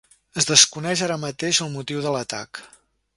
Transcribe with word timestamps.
Es 0.43 0.47
desconeix, 0.51 1.03
ara 1.07 1.17
mateix, 1.25 1.59
el 1.67 1.71
motiu 1.75 2.01
de 2.07 2.15
l’atac. 2.17 2.63